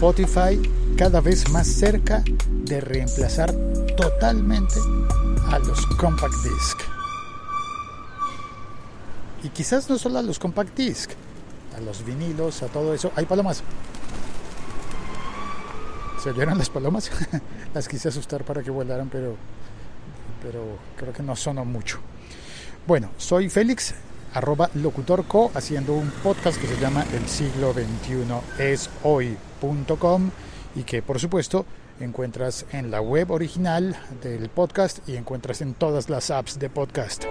Spotify 0.00 0.58
cada 0.96 1.20
vez 1.20 1.50
más 1.50 1.66
cerca 1.66 2.24
de 2.48 2.80
reemplazar 2.80 3.52
totalmente 3.98 4.76
a 5.50 5.58
los 5.58 5.84
compact 5.98 6.32
disc. 6.36 6.78
Y 9.42 9.50
quizás 9.50 9.90
no 9.90 9.98
solo 9.98 10.20
a 10.20 10.22
los 10.22 10.38
compact 10.38 10.74
disc, 10.74 11.10
a 11.76 11.82
los 11.82 12.02
vinilos, 12.02 12.62
a 12.62 12.68
todo 12.68 12.94
eso. 12.94 13.12
Hay 13.14 13.26
palomas. 13.26 13.62
¿Se 16.22 16.30
oyeron 16.30 16.56
las 16.56 16.70
palomas? 16.70 17.10
las 17.74 17.86
quise 17.86 18.08
asustar 18.08 18.42
para 18.42 18.62
que 18.62 18.70
volaran, 18.70 19.10
pero, 19.10 19.36
pero 20.42 20.78
creo 20.96 21.12
que 21.12 21.22
no 21.22 21.36
sonó 21.36 21.66
mucho. 21.66 21.98
Bueno, 22.86 23.10
soy 23.18 23.50
Félix, 23.50 23.92
arroba 24.34 24.70
locutorco, 24.74 25.50
haciendo 25.54 25.94
un 25.94 26.10
podcast 26.22 26.60
que 26.60 26.66
se 26.66 26.80
llama 26.80 27.04
El 27.14 27.26
siglo 27.28 27.72
XXI 27.72 28.62
es 28.62 28.90
hoy.com 29.02 30.30
y 30.74 30.82
que 30.84 31.02
por 31.02 31.18
supuesto 31.18 31.66
encuentras 32.00 32.66
en 32.72 32.90
la 32.90 33.00
web 33.00 33.30
original 33.30 33.96
del 34.22 34.48
podcast 34.48 35.06
y 35.08 35.16
encuentras 35.16 35.60
en 35.60 35.74
todas 35.74 36.08
las 36.08 36.30
apps 36.30 36.58
de 36.58 36.70
podcast. 36.70 37.24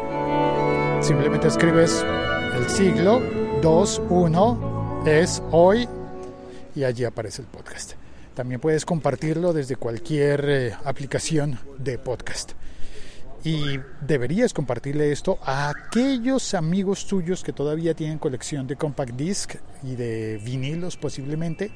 Simplemente 1.02 1.48
escribes 1.48 2.06
el 2.56 2.70
siglo 2.70 3.20
21 3.62 5.04
es 5.06 5.42
hoy 5.52 5.88
y 6.76 6.84
allí 6.84 7.04
aparece 7.04 7.42
el 7.42 7.48
podcast. 7.48 7.94
También 8.34 8.62
puedes 8.62 8.86
compartirlo 8.86 9.54
desde 9.54 9.76
cualquier 9.76 10.46
eh, 10.50 10.74
aplicación 10.86 11.60
de 11.78 11.98
podcast. 11.98 12.54
Y 13.44 13.80
deberías 14.02 14.54
compartirle 14.54 15.12
esto 15.12 15.40
a 15.44 15.70
aquellos 15.70 16.54
amigos 16.54 17.06
tuyos 17.06 17.44
que 17.44 17.54
todavía 17.54 17.94
tienen 17.94 18.18
colección 18.18 18.68
de 18.68 18.76
compact 18.76 19.14
disc 19.14 19.56
y 19.84 19.96
de 19.96 20.42
vinilos 20.44 20.98
posiblemente 20.98 21.72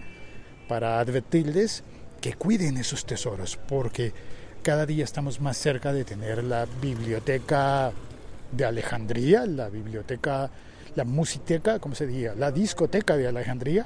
para 0.67 0.99
advertirles 0.99 1.83
que 2.19 2.33
cuiden 2.33 2.77
esos 2.77 3.05
tesoros 3.05 3.57
porque 3.67 4.13
cada 4.61 4.85
día 4.85 5.03
estamos 5.03 5.39
más 5.41 5.57
cerca 5.57 5.93
de 5.93 6.03
tener 6.03 6.43
la 6.43 6.65
biblioteca 6.81 7.91
de 8.51 8.65
Alejandría, 8.65 9.45
la 9.45 9.69
biblioteca, 9.69 10.49
la 10.95 11.03
musiteca, 11.03 11.79
¿cómo 11.79 11.95
se 11.95 12.07
diría? 12.07 12.35
La 12.35 12.51
discoteca 12.51 13.17
de 13.17 13.27
Alejandría. 13.27 13.85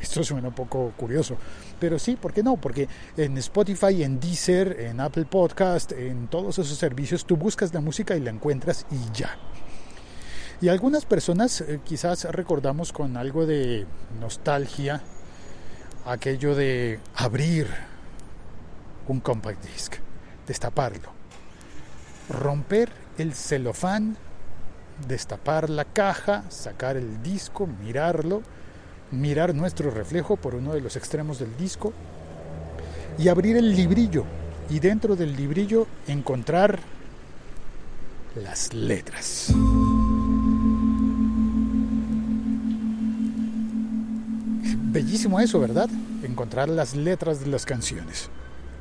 Esto 0.00 0.22
suena 0.22 0.48
un 0.48 0.54
poco 0.54 0.92
curioso, 0.96 1.36
pero 1.80 1.98
sí, 1.98 2.16
¿por 2.16 2.32
qué 2.32 2.42
no? 2.42 2.56
Porque 2.56 2.88
en 3.16 3.38
Spotify, 3.38 4.02
en 4.02 4.20
Deezer, 4.20 4.80
en 4.80 5.00
Apple 5.00 5.24
Podcast, 5.24 5.92
en 5.92 6.28
todos 6.28 6.58
esos 6.58 6.76
servicios, 6.76 7.24
tú 7.24 7.36
buscas 7.36 7.72
la 7.72 7.80
música 7.80 8.14
y 8.16 8.20
la 8.20 8.30
encuentras 8.30 8.86
y 8.90 9.16
ya. 9.16 9.36
Y 10.60 10.68
algunas 10.68 11.04
personas 11.04 11.60
eh, 11.60 11.80
quizás 11.84 12.24
recordamos 12.24 12.92
con 12.92 13.16
algo 13.16 13.46
de 13.46 13.86
nostalgia 14.20 15.02
aquello 16.06 16.54
de 16.54 17.00
abrir 17.16 17.66
un 19.08 19.20
compact 19.20 19.64
disc, 19.64 19.96
destaparlo, 20.46 21.10
romper 22.28 22.90
el 23.18 23.34
celofán, 23.34 24.16
destapar 25.06 25.68
la 25.68 25.84
caja, 25.84 26.44
sacar 26.48 26.96
el 26.96 27.22
disco, 27.22 27.66
mirarlo, 27.66 28.42
mirar 29.10 29.54
nuestro 29.54 29.90
reflejo 29.90 30.36
por 30.36 30.54
uno 30.54 30.72
de 30.72 30.80
los 30.80 30.96
extremos 30.96 31.38
del 31.38 31.56
disco 31.56 31.92
y 33.18 33.28
abrir 33.28 33.56
el 33.56 33.74
librillo 33.74 34.24
y 34.68 34.80
dentro 34.80 35.16
del 35.16 35.36
librillo 35.36 35.86
encontrar 36.06 36.78
las 38.34 38.74
letras. 38.74 39.52
Bellísimo 44.92 45.40
eso, 45.40 45.60
¿verdad? 45.60 45.88
Encontrar 46.22 46.68
las 46.68 46.94
letras 46.94 47.40
de 47.40 47.46
las 47.46 47.66
canciones. 47.66 48.30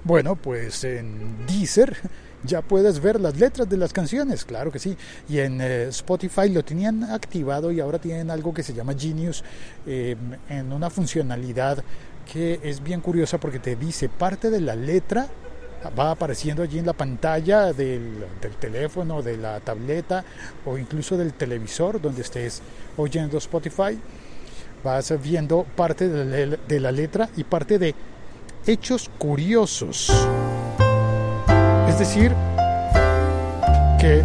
Bueno, 0.05 0.35
pues 0.35 0.83
en 0.83 1.47
Deezer 1.47 1.97
ya 2.43 2.61
puedes 2.61 3.01
ver 3.01 3.19
las 3.19 3.39
letras 3.39 3.67
de 3.67 3.75
las 3.75 3.91
canciones, 3.91 4.45
claro 4.45 4.71
que 4.71 4.77
sí. 4.77 4.95
Y 5.27 5.39
en 5.39 5.59
eh, 5.59 5.87
Spotify 5.87 6.47
lo 6.49 6.63
tenían 6.63 7.05
activado 7.05 7.71
y 7.71 7.79
ahora 7.79 7.97
tienen 7.97 8.29
algo 8.29 8.53
que 8.53 8.61
se 8.61 8.75
llama 8.75 8.93
Genius 8.93 9.43
em, 9.87 10.17
en 10.47 10.71
una 10.71 10.91
funcionalidad 10.91 11.83
que 12.31 12.59
es 12.61 12.83
bien 12.83 13.01
curiosa 13.01 13.39
porque 13.39 13.57
te 13.57 13.75
dice 13.75 14.07
parte 14.07 14.51
de 14.51 14.61
la 14.61 14.75
letra 14.75 15.27
va 15.97 16.11
apareciendo 16.11 16.61
allí 16.61 16.77
en 16.77 16.85
la 16.85 16.93
pantalla 16.93 17.73
del, 17.73 18.25
teléfono, 18.59 19.23
de 19.23 19.37
la 19.37 19.59
tableta 19.59 20.23
o 20.65 20.77
incluso 20.77 21.17
del 21.17 21.33
televisor 21.33 21.99
donde 21.99 22.21
estés 22.21 22.61
oyendo 22.95 23.39
Spotify. 23.39 23.99
Vas 24.83 25.19
viendo 25.19 25.65
parte 25.75 26.07
de 26.07 26.79
la 26.79 26.91
letra 26.91 27.27
y 27.37 27.43
parte 27.43 27.79
de 27.79 27.95
hechos 28.67 29.09
curiosos. 29.17 30.11
Es 31.87 31.99
decir, 31.99 32.33
que 33.99 34.23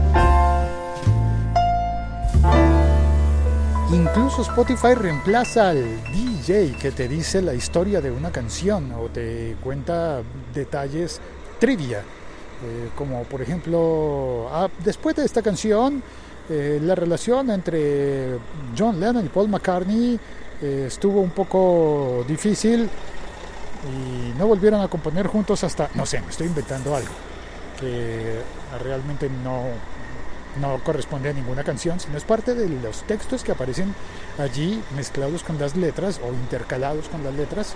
incluso 3.93 4.43
Spotify 4.43 4.95
reemplaza 4.95 5.71
al 5.71 5.85
DJ 6.13 6.73
que 6.81 6.91
te 6.91 7.07
dice 7.09 7.43
la 7.43 7.55
historia 7.55 8.01
de 8.01 8.11
una 8.11 8.31
canción 8.31 8.93
o 8.93 9.09
te 9.09 9.57
cuenta 9.63 10.23
detalles 10.55 11.21
trivia. 11.59 11.99
Eh, 11.99 12.91
como 12.97 13.25
por 13.25 13.43
ejemplo, 13.43 14.49
ah, 14.51 14.69
después 14.85 15.17
de 15.17 15.25
esta 15.25 15.43
canción, 15.43 16.03
eh, 16.49 16.81
la 16.83 16.95
relación 16.95 17.51
entre 17.51 18.39
John 18.77 18.99
Lennon 19.01 19.25
y 19.25 19.29
Paul 19.29 19.49
McCartney 19.49 20.19
eh, 20.61 20.85
estuvo 20.89 21.21
un 21.21 21.31
poco 21.31 22.25
difícil 22.27 22.89
y 23.89 24.39
no 24.39 24.47
volvieron 24.47 24.81
a 24.81 24.89
componer 24.89 25.27
juntos 25.27 25.65
hasta, 25.65 25.89
no 25.95 26.05
sé, 26.05 26.21
me 26.21 26.31
estoy 26.31 26.47
inventando 26.49 26.95
algo 26.95 27.13
que 27.81 28.43
realmente 28.83 29.31
no, 29.43 29.63
no 30.61 30.85
corresponde 30.85 31.31
a 31.31 31.33
ninguna 31.33 31.65
canción, 31.65 31.99
sino 31.99 32.17
es 32.19 32.25
parte 32.25 32.55
de 32.55 32.69
los 32.69 33.03
textos 33.05 33.43
que 33.43 33.53
aparecen 33.53 33.95
allí 34.39 34.83
mezclados 34.95 35.43
con 35.43 35.59
las 35.59 35.77
letras 35.77 36.21
o 36.23 36.33
intercalados 36.33 37.09
con 37.09 37.25
las 37.25 37.35
letras 37.35 37.75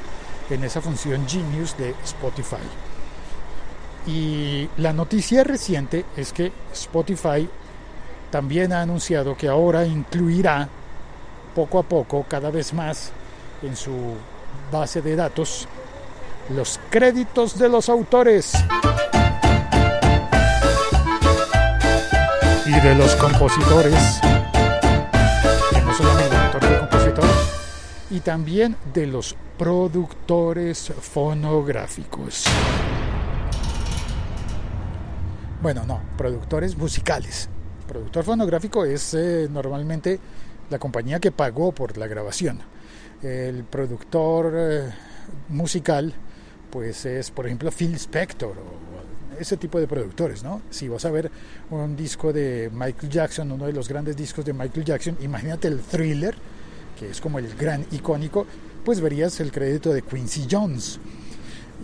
en 0.50 0.62
esa 0.62 0.80
función 0.80 1.26
Genius 1.26 1.76
de 1.78 1.94
Spotify. 2.04 2.56
Y 4.06 4.68
la 4.76 4.92
noticia 4.92 5.42
reciente 5.44 6.04
es 6.16 6.32
que 6.32 6.52
Spotify 6.74 7.48
también 8.30 8.72
ha 8.74 8.82
anunciado 8.82 9.36
que 9.36 9.48
ahora 9.48 9.86
incluirá 9.86 10.68
poco 11.54 11.78
a 11.78 11.82
poco, 11.84 12.26
cada 12.28 12.50
vez 12.50 12.74
más, 12.74 13.12
en 13.62 13.76
su 13.76 14.14
base 14.70 15.00
de 15.00 15.16
datos, 15.16 15.66
los 16.50 16.80
créditos 16.90 17.58
de 17.58 17.68
los 17.68 17.88
autores. 17.88 18.52
y 22.66 22.80
de 22.80 22.94
los 22.94 23.14
compositores, 23.16 24.20
no 25.84 25.94
solamente 25.94 26.34
autor 26.34 26.62
y 26.64 26.78
compositor, 26.78 27.24
y 28.10 28.20
también 28.20 28.76
de 28.94 29.06
los 29.06 29.36
productores 29.58 30.92
fonográficos. 31.00 32.44
Bueno, 35.60 35.84
no, 35.84 36.00
productores 36.16 36.76
musicales. 36.76 37.50
Productor 37.86 38.24
fonográfico 38.24 38.86
es 38.86 39.12
eh, 39.12 39.46
normalmente 39.50 40.18
la 40.70 40.78
compañía 40.78 41.20
que 41.20 41.32
pagó 41.32 41.72
por 41.72 41.98
la 41.98 42.06
grabación. 42.06 42.60
El 43.22 43.64
productor 43.64 44.52
eh, 44.56 44.90
musical, 45.50 46.14
pues 46.74 47.06
es, 47.06 47.30
por 47.30 47.46
ejemplo, 47.46 47.70
Phil 47.70 47.94
Spector 47.94 48.50
o 48.58 49.40
ese 49.40 49.56
tipo 49.56 49.78
de 49.78 49.86
productores, 49.86 50.42
¿no? 50.42 50.60
Si 50.70 50.88
vas 50.88 51.04
a 51.04 51.10
ver 51.12 51.30
un 51.70 51.94
disco 51.94 52.32
de 52.32 52.68
Michael 52.72 53.10
Jackson, 53.10 53.52
uno 53.52 53.66
de 53.66 53.72
los 53.72 53.88
grandes 53.88 54.16
discos 54.16 54.44
de 54.44 54.52
Michael 54.52 54.84
Jackson, 54.84 55.16
imagínate 55.20 55.68
el 55.68 55.78
thriller, 55.78 56.34
que 56.98 57.10
es 57.10 57.20
como 57.20 57.38
el 57.38 57.54
gran 57.54 57.86
icónico, 57.92 58.44
pues 58.84 59.00
verías 59.00 59.38
el 59.38 59.52
crédito 59.52 59.92
de 59.92 60.02
Quincy 60.02 60.48
Jones. 60.50 60.98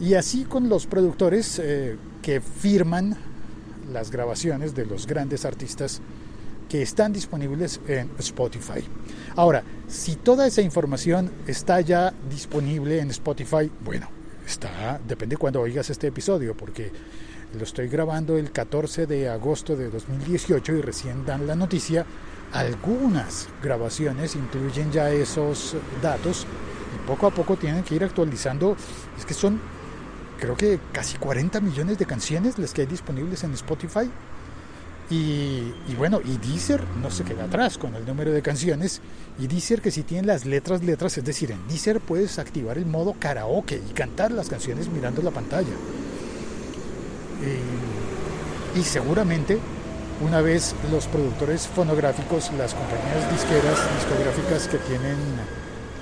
Y 0.00 0.14
así 0.14 0.42
con 0.42 0.68
los 0.68 0.86
productores 0.86 1.60
eh, 1.60 1.96
que 2.20 2.40
firman 2.40 3.16
las 3.92 4.10
grabaciones 4.10 4.74
de 4.74 4.86
los 4.86 5.06
grandes 5.06 5.44
artistas 5.44 6.00
que 6.68 6.82
están 6.82 7.12
disponibles 7.12 7.80
en 7.86 8.10
Spotify. 8.18 8.82
Ahora, 9.36 9.62
si 9.86 10.16
toda 10.16 10.48
esa 10.48 10.62
información 10.62 11.30
está 11.46 11.80
ya 11.80 12.12
disponible 12.28 12.98
en 12.98 13.10
Spotify, 13.10 13.70
bueno, 13.84 14.08
está, 14.50 15.00
depende 15.06 15.36
cuando 15.36 15.60
oigas 15.60 15.90
este 15.90 16.08
episodio, 16.08 16.56
porque 16.56 16.90
lo 17.56 17.64
estoy 17.64 17.88
grabando 17.88 18.36
el 18.36 18.50
14 18.50 19.06
de 19.06 19.28
agosto 19.28 19.76
de 19.76 19.90
2018 19.90 20.72
y 20.72 20.82
recién 20.82 21.24
dan 21.24 21.46
la 21.46 21.54
noticia. 21.54 22.04
Algunas 22.52 23.48
grabaciones 23.62 24.34
incluyen 24.34 24.90
ya 24.90 25.10
esos 25.10 25.76
datos 26.02 26.46
y 26.94 27.06
poco 27.06 27.28
a 27.28 27.30
poco 27.30 27.56
tienen 27.56 27.84
que 27.84 27.94
ir 27.94 28.02
actualizando. 28.02 28.76
Es 29.16 29.24
que 29.24 29.34
son, 29.34 29.60
creo 30.40 30.56
que 30.56 30.80
casi 30.92 31.16
40 31.16 31.60
millones 31.60 31.98
de 31.98 32.06
canciones 32.06 32.58
las 32.58 32.74
que 32.74 32.82
hay 32.82 32.86
disponibles 32.88 33.44
en 33.44 33.54
Spotify. 33.54 34.10
Y, 35.10 35.72
bueno, 35.98 36.20
y 36.24 36.36
Deezer 36.38 36.80
no 37.02 37.10
se 37.10 37.24
queda 37.24 37.44
atrás 37.44 37.78
con 37.78 37.96
el 37.96 38.06
número 38.06 38.30
de 38.30 38.42
canciones. 38.42 39.00
Y 39.40 39.48
Deezer 39.48 39.82
que 39.82 39.90
si 39.90 40.04
tiene 40.04 40.28
las 40.28 40.46
letras, 40.46 40.84
letras, 40.84 41.18
es 41.18 41.24
decir, 41.24 41.50
en 41.50 41.66
Deezer 41.66 42.00
puedes 42.00 42.38
activar 42.38 42.78
el 42.78 42.86
modo 42.86 43.14
karaoke 43.18 43.82
y 43.90 43.92
cantar 43.92 44.30
las 44.30 44.48
canciones 44.48 44.88
mirando 44.88 45.20
la 45.20 45.32
pantalla. 45.32 45.72
Eh, 47.42 48.78
y 48.78 48.82
seguramente 48.82 49.58
una 50.20 50.42
vez 50.42 50.74
los 50.92 51.06
productores 51.06 51.66
fonográficos, 51.66 52.52
las 52.58 52.74
compañías 52.74 53.32
disqueras, 53.32 53.78
discográficas 53.96 54.68
que 54.68 54.78
tienen 54.78 55.16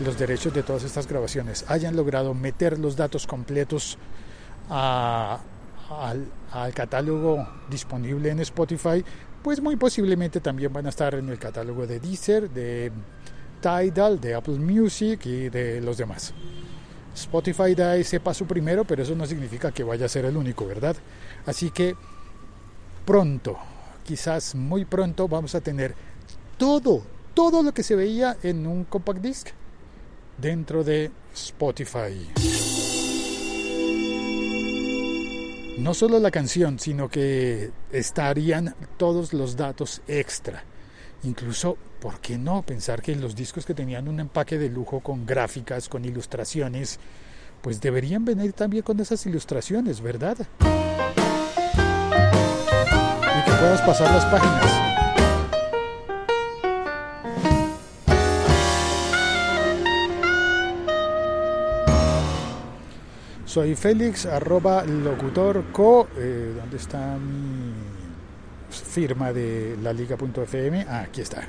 los 0.04 0.18
derechos 0.18 0.52
de 0.52 0.62
todas 0.62 0.84
estas 0.84 1.06
grabaciones 1.06 1.64
hayan 1.68 1.96
logrado 1.96 2.34
meter 2.34 2.78
los 2.78 2.96
datos 2.96 3.26
completos 3.26 3.96
al, 5.90 6.72
catálogo 6.74 7.46
disponible 7.70 8.30
en 8.30 8.40
Spotify, 8.40 9.04
pues 9.42 9.60
muy 9.60 9.76
posiblemente 9.76 10.40
también 10.40 10.72
van 10.72 10.86
a 10.86 10.90
estar 10.90 11.14
en 11.14 11.28
el 11.28 11.38
catálogo 11.38 11.86
de 11.86 12.00
Deezer, 12.00 12.50
de 12.50 12.92
Tidal, 13.60 14.20
de 14.20 14.34
Apple 14.34 14.58
Music 14.58 15.24
y 15.26 15.48
de 15.48 15.80
los 15.80 15.96
demás. 15.96 16.32
Spotify 17.14 17.74
da 17.74 17.96
ese 17.96 18.20
paso 18.20 18.44
primero, 18.44 18.84
pero 18.84 19.02
eso 19.02 19.14
no 19.14 19.26
significa 19.26 19.72
que 19.72 19.82
vaya 19.82 20.06
a 20.06 20.08
ser 20.08 20.24
el 20.24 20.36
único, 20.36 20.66
¿verdad? 20.66 20.96
Así 21.46 21.70
que 21.70 21.96
pronto, 23.04 23.56
quizás 24.04 24.54
muy 24.54 24.84
pronto, 24.84 25.26
vamos 25.26 25.54
a 25.54 25.60
tener 25.60 25.94
todo, 26.56 27.02
todo 27.34 27.62
lo 27.62 27.72
que 27.72 27.82
se 27.82 27.96
veía 27.96 28.36
en 28.42 28.66
un 28.66 28.84
compact 28.84 29.20
disc 29.20 29.48
dentro 30.36 30.84
de 30.84 31.10
Spotify. 31.34 32.28
No 35.78 35.94
solo 35.94 36.18
la 36.18 36.30
canción, 36.32 36.78
sino 36.80 37.08
que 37.08 37.70
estarían 37.92 38.74
todos 38.96 39.32
los 39.32 39.56
datos 39.56 40.02
extra. 40.08 40.64
Incluso, 41.22 41.78
¿por 42.00 42.20
qué 42.20 42.36
no 42.36 42.62
pensar 42.62 43.00
que 43.00 43.14
los 43.14 43.36
discos 43.36 43.64
que 43.64 43.74
tenían 43.74 44.08
un 44.08 44.18
empaque 44.18 44.58
de 44.58 44.68
lujo 44.70 45.00
con 45.00 45.24
gráficas, 45.24 45.88
con 45.88 46.04
ilustraciones, 46.04 46.98
pues 47.62 47.80
deberían 47.80 48.24
venir 48.24 48.52
también 48.54 48.82
con 48.82 48.98
esas 48.98 49.24
ilustraciones, 49.26 50.00
¿verdad? 50.00 50.36
Y 50.60 50.64
que 53.44 53.52
puedas 53.52 53.80
pasar 53.82 54.12
las 54.12 54.24
páginas. 54.26 54.97
Soy 63.58 63.74
Félix, 63.74 64.24
arroba 64.24 64.84
locutorco. 64.84 66.06
Eh, 66.16 66.54
¿Dónde 66.56 66.76
está 66.76 67.18
mi 67.18 67.72
firma 68.70 69.32
de 69.32 69.76
la 69.82 69.92
liga.fm? 69.92 70.86
Ah, 70.88 71.00
aquí 71.00 71.22
está. 71.22 71.48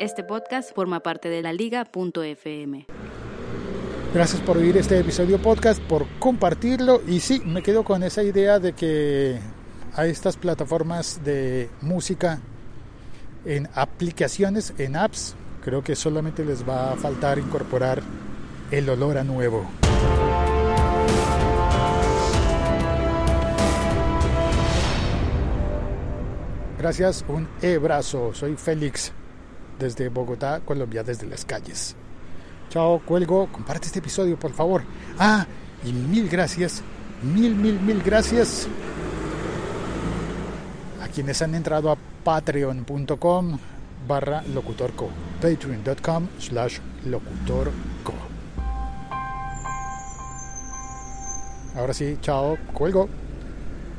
Este 0.00 0.24
podcast 0.24 0.74
forma 0.74 0.98
parte 1.04 1.28
de 1.28 1.40
la 1.40 1.52
liga.fm. 1.52 2.86
Gracias 4.12 4.42
por 4.42 4.56
oír 4.56 4.76
este 4.76 4.98
episodio 4.98 5.38
podcast, 5.38 5.80
por 5.82 6.04
compartirlo. 6.18 7.00
Y 7.06 7.20
sí, 7.20 7.40
me 7.44 7.62
quedo 7.62 7.84
con 7.84 8.02
esa 8.02 8.24
idea 8.24 8.58
de 8.58 8.72
que 8.72 9.38
a 9.94 10.06
estas 10.06 10.36
plataformas 10.36 11.20
de 11.24 11.70
música 11.80 12.40
en 13.44 13.68
aplicaciones, 13.72 14.74
en 14.78 14.96
apps, 14.96 15.36
creo 15.62 15.84
que 15.84 15.94
solamente 15.94 16.44
les 16.44 16.68
va 16.68 16.90
a 16.90 16.96
faltar 16.96 17.38
incorporar 17.38 18.02
el 18.72 18.90
olor 18.90 19.16
a 19.16 19.22
nuevo. 19.22 19.64
Gracias, 26.78 27.24
un 27.28 27.48
abrazo. 27.76 28.32
Soy 28.32 28.54
Félix 28.54 29.10
desde 29.78 30.08
Bogotá, 30.08 30.60
Colombia, 30.64 31.02
desde 31.02 31.26
las 31.26 31.44
calles. 31.44 31.96
Chao, 32.70 33.00
cuelgo, 33.04 33.48
comparte 33.50 33.86
este 33.86 33.98
episodio, 33.98 34.38
por 34.38 34.52
favor. 34.52 34.82
Ah, 35.18 35.46
y 35.84 35.92
mil 35.92 36.28
gracias, 36.28 36.82
mil, 37.22 37.54
mil, 37.54 37.80
mil 37.80 38.02
gracias 38.02 38.68
a 41.02 41.08
quienes 41.08 41.40
han 41.42 41.54
entrado 41.54 41.90
a 41.90 41.96
patreon.com 42.24 43.58
barra 44.06 44.42
locutorco, 44.54 45.10
patreon.com 45.40 46.28
slash 46.38 46.78
locutorco. 47.06 48.14
Ahora 51.76 51.94
sí, 51.94 52.18
chao, 52.20 52.56
cuelgo. 52.72 53.08